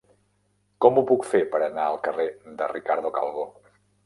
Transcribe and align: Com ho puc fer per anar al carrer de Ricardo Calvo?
Com 0.85 0.97
ho 0.97 1.03
puc 1.11 1.27
fer 1.33 1.41
per 1.51 1.61
anar 1.67 1.83
al 1.91 1.99
carrer 2.09 2.27
de 2.63 2.71
Ricardo 2.73 3.15
Calvo? 3.21 3.47